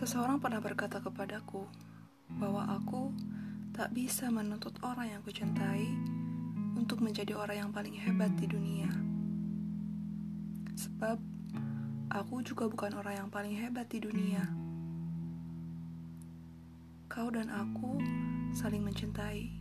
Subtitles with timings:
[0.00, 1.68] Seseorang pernah berkata kepadaku
[2.40, 3.12] bahwa aku
[3.76, 5.84] tak bisa menuntut orang yang kucintai
[6.72, 8.88] untuk menjadi orang yang paling hebat di dunia.
[10.72, 11.20] Sebab
[12.16, 14.40] aku juga bukan orang yang paling hebat di dunia.
[17.12, 18.00] Kau dan aku
[18.56, 19.52] saling mencintai.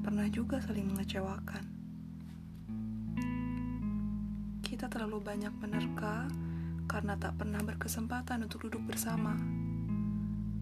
[0.00, 1.64] Pernah juga saling mengecewakan.
[4.64, 6.24] Kita terlalu banyak menerka
[6.84, 9.36] karena tak pernah berkesempatan untuk duduk bersama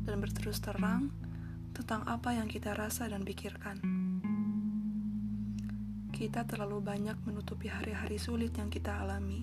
[0.02, 1.10] dan berterus terang
[1.72, 3.80] tentang apa yang kita rasa dan pikirkan.
[6.12, 9.42] Kita terlalu banyak menutupi hari-hari sulit yang kita alami.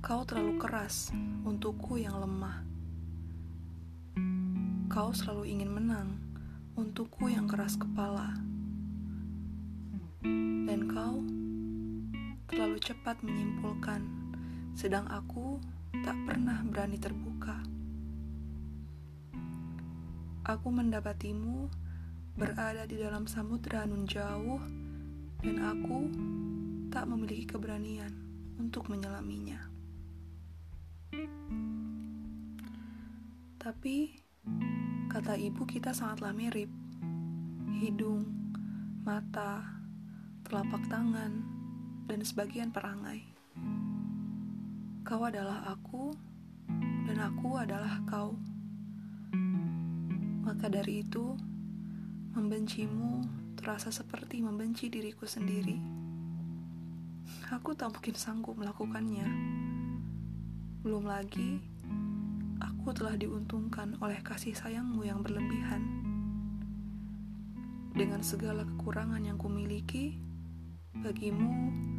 [0.00, 1.12] Kau terlalu keras
[1.44, 2.64] untukku yang lemah.
[4.88, 6.08] Kau selalu ingin menang
[6.78, 8.34] untukku yang keras kepala.
[10.64, 11.20] Dan kau
[12.50, 14.02] terlalu cepat menyimpulkan,
[14.74, 15.62] sedang aku
[16.02, 17.62] tak pernah berani terbuka.
[20.42, 21.70] Aku mendapatimu
[22.34, 24.58] berada di dalam samudera nun jauh,
[25.46, 26.10] dan aku
[26.90, 28.10] tak memiliki keberanian
[28.58, 29.70] untuk menyelaminya.
[33.62, 34.18] Tapi,
[35.06, 36.66] kata ibu, kita sangatlah mirip:
[37.78, 38.26] hidung,
[39.06, 39.62] mata,
[40.42, 41.59] telapak tangan
[42.10, 43.22] dan sebagian perangai.
[45.06, 46.10] Kau adalah aku,
[47.06, 48.34] dan aku adalah kau.
[50.42, 51.38] Maka dari itu,
[52.34, 53.22] membencimu
[53.54, 55.78] terasa seperti membenci diriku sendiri.
[57.54, 59.30] Aku tak mungkin sanggup melakukannya.
[60.82, 61.62] Belum lagi,
[62.58, 65.86] aku telah diuntungkan oleh kasih sayangmu yang berlebihan.
[67.94, 70.18] Dengan segala kekurangan yang kumiliki,
[70.98, 71.89] bagimu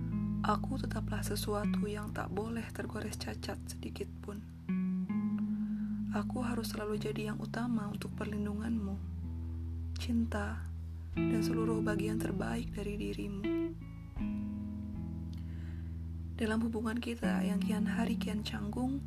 [0.41, 4.41] Aku tetaplah sesuatu yang tak boleh tergores cacat sedikit pun.
[6.17, 8.97] Aku harus selalu jadi yang utama untuk perlindunganmu,
[10.01, 10.65] cinta,
[11.13, 13.45] dan seluruh bagian terbaik dari dirimu.
[16.41, 18.97] Dalam hubungan kita yang kian hari kian canggung,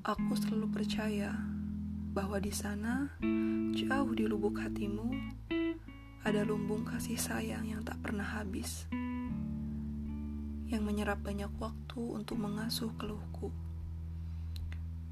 [0.00, 1.36] aku selalu percaya
[2.16, 3.20] bahwa di sana,
[3.76, 5.12] jauh di lubuk hatimu,
[6.24, 8.88] ada lumbung kasih sayang yang tak pernah habis
[10.72, 13.52] yang menyerap banyak waktu untuk mengasuh keluhku,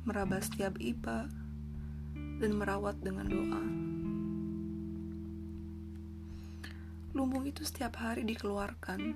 [0.09, 1.29] meraba setiap iba,
[2.41, 3.63] dan merawat dengan doa.
[7.13, 9.13] Lumbung itu setiap hari dikeluarkan,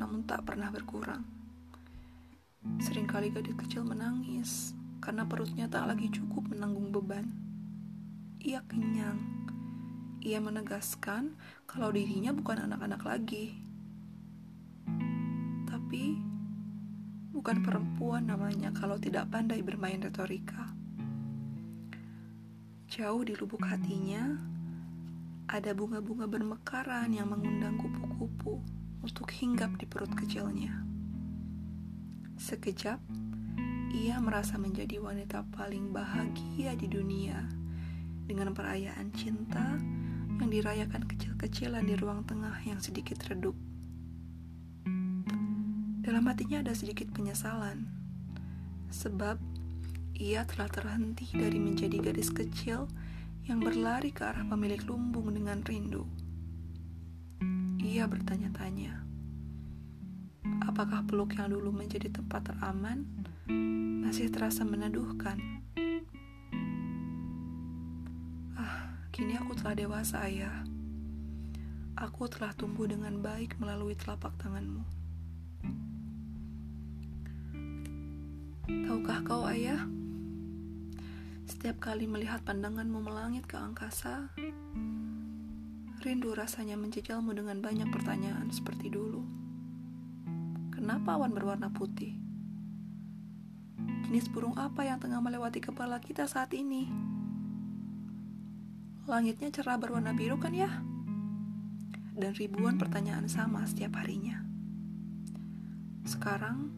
[0.00, 1.28] namun tak pernah berkurang.
[2.80, 4.72] Seringkali gadis kecil menangis
[5.04, 7.28] karena perutnya tak lagi cukup menanggung beban.
[8.40, 9.20] Ia kenyang.
[10.22, 11.36] Ia menegaskan
[11.68, 13.61] kalau dirinya bukan anak-anak lagi
[15.92, 16.16] tapi
[17.36, 20.72] bukan perempuan namanya kalau tidak pandai bermain retorika.
[22.88, 24.40] Jauh di lubuk hatinya,
[25.52, 28.64] ada bunga-bunga bermekaran yang mengundang kupu-kupu
[29.04, 30.80] untuk hinggap di perut kecilnya.
[32.40, 32.96] Sekejap,
[33.92, 37.52] ia merasa menjadi wanita paling bahagia di dunia
[38.24, 39.76] dengan perayaan cinta
[40.40, 43.71] yang dirayakan kecil-kecilan di ruang tengah yang sedikit redup.
[46.12, 47.88] Dalam hatinya ada sedikit penyesalan,
[48.92, 49.40] sebab
[50.12, 52.84] ia telah terhenti dari menjadi gadis kecil
[53.48, 56.04] yang berlari ke arah pemilik lumbung dengan rindu.
[57.80, 58.92] Ia bertanya-tanya,
[60.68, 63.08] apakah peluk yang dulu menjadi tempat teraman
[64.04, 65.40] masih terasa meneduhkan?
[68.60, 70.60] Ah, kini aku telah dewasa, ayah.
[71.96, 75.01] Aku telah tumbuh dengan baik melalui telapak tanganmu.
[78.62, 79.90] Tahukah kau, ayah?
[81.50, 84.30] Setiap kali melihat pandanganmu melangit ke angkasa,
[86.06, 89.26] rindu rasanya menjejalmu dengan banyak pertanyaan seperti dulu.
[90.70, 92.14] Kenapa awan berwarna putih?
[94.06, 96.86] Jenis burung apa yang tengah melewati kepala kita saat ini?
[99.10, 100.70] Langitnya cerah berwarna biru kan ya?
[102.14, 104.38] Dan ribuan pertanyaan sama setiap harinya.
[106.06, 106.70] Sekarang,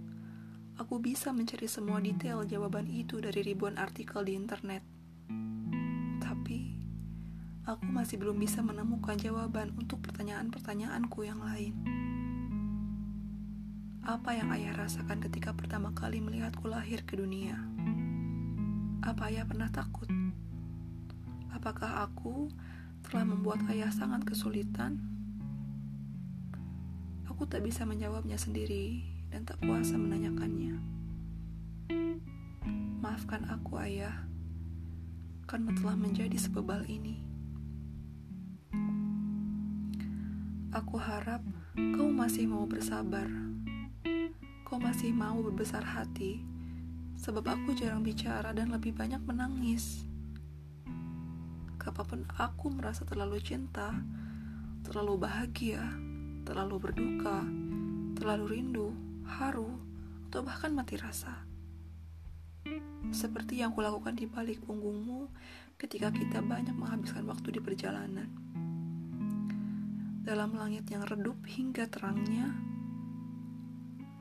[0.75, 4.82] aku bisa mencari semua detail jawaban itu dari ribuan artikel di internet.
[6.19, 6.59] Tapi,
[7.62, 11.75] aku masih belum bisa menemukan jawaban untuk pertanyaan-pertanyaanku yang lain.
[14.05, 17.56] Apa yang ayah rasakan ketika pertama kali melihatku lahir ke dunia?
[19.00, 20.11] Apa ayah pernah takut?
[21.55, 22.50] Apakah aku
[23.06, 25.00] telah membuat ayah sangat kesulitan?
[27.31, 30.78] Aku tak bisa menjawabnya sendiri dan tak kuasa menanyakannya.
[33.02, 34.31] Maafkan aku, Ayah,
[35.50, 37.19] karena telah menjadi sebebal ini.
[40.70, 41.42] Aku harap
[41.98, 43.26] kau masih mau bersabar.
[44.62, 46.38] Kau masih mau berbesar hati,
[47.19, 50.06] sebab aku jarang bicara dan lebih banyak menangis.
[51.82, 53.98] Kapan pun aku merasa terlalu cinta,
[54.87, 55.82] terlalu bahagia,
[56.46, 57.42] terlalu berduka,
[58.14, 59.81] terlalu rindu, haru,
[60.29, 61.55] atau bahkan mati rasa
[63.12, 65.29] seperti yang kulakukan di balik punggungmu
[65.76, 68.29] ketika kita banyak menghabiskan waktu di perjalanan.
[70.25, 72.49] Dalam langit yang redup hingga terangnya,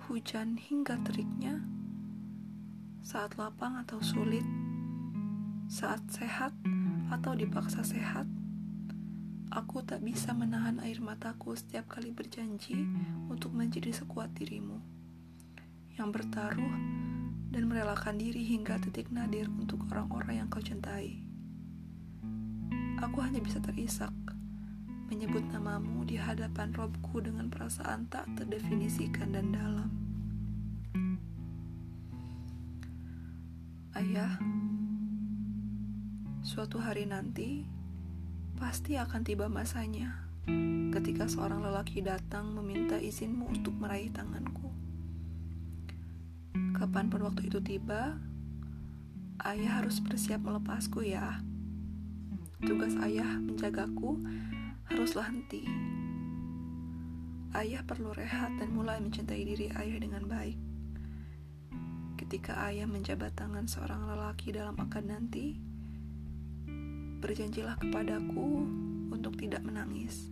[0.05, 1.63] hujan hingga teriknya,
[2.99, 4.43] saat lapang atau sulit,
[5.71, 6.51] saat sehat
[7.07, 8.27] atau dipaksa sehat,
[9.47, 12.83] aku tak bisa menahan air mataku setiap kali berjanji
[13.31, 14.92] untuk menjadi sekuat dirimu
[15.93, 16.77] yang bertaruh
[17.53, 21.21] dan merelakan diri hingga titik nadir untuk orang-orang yang kau cintai.
[22.97, 24.09] Aku hanya bisa terisak
[25.13, 29.89] menyebut namamu di hadapan Robku dengan perasaan tak terdefinisikan dan dalam.
[33.93, 34.41] Ayah,
[36.41, 37.61] suatu hari nanti
[38.57, 40.25] pasti akan tiba masanya
[40.89, 44.72] ketika seorang lelaki datang meminta izinmu untuk meraih tanganku.
[46.83, 48.19] Kapan pun waktu itu tiba,
[49.47, 51.39] ayah harus bersiap melepasku ya.
[52.59, 54.19] Tugas ayah menjagaku
[54.91, 55.63] haruslah henti.
[57.55, 60.59] Ayah perlu rehat dan mulai mencintai diri ayah dengan baik.
[62.19, 65.55] Ketika ayah menjabat tangan seorang lelaki dalam akad nanti,
[67.23, 68.67] berjanjilah kepadaku
[69.07, 70.27] untuk tidak menangis.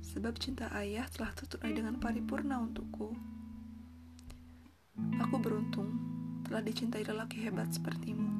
[0.00, 3.35] Sebab cinta ayah telah tertunai dengan paripurna untukku.
[5.66, 5.98] Beruntung
[6.46, 8.30] telah dicintai lelaki hebat sepertimu.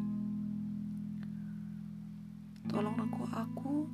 [2.70, 3.90] Tolong rangkul aku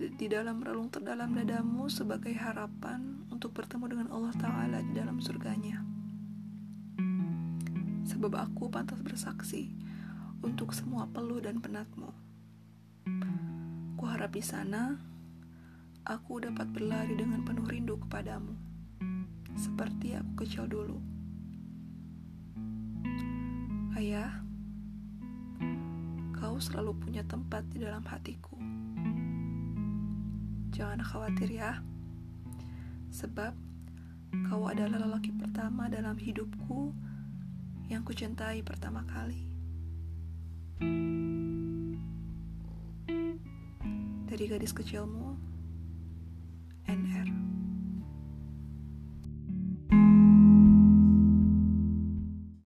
[0.00, 5.84] di dalam relung terdalam dadamu sebagai harapan untuk bertemu dengan Allah Ta'ala di dalam surganya.
[8.08, 9.68] Sebab aku pantas bersaksi
[10.40, 12.08] untuk semua peluh dan penatmu.
[14.00, 14.96] Ku harap di sana
[16.08, 18.56] aku dapat berlari dengan penuh rindu kepadamu,
[19.52, 21.09] seperti aku kecil dulu.
[23.96, 24.32] Ayah,
[26.36, 28.56] kau selalu punya tempat di dalam hatiku.
[30.72, 31.84] Jangan khawatir ya,
[33.12, 33.52] sebab
[34.48, 36.94] kau adalah lelaki pertama dalam hidupku
[37.90, 39.50] yang kucintai pertama kali.
[44.30, 45.29] Dari gadis kecilmu.